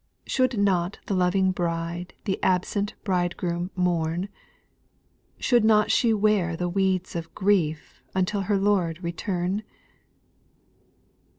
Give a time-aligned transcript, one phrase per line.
[0.25, 4.29] Should not the loving Bride The absent Bridegroom mourn?
[5.37, 9.61] Should she not wear the weeds of grief Until her Lord return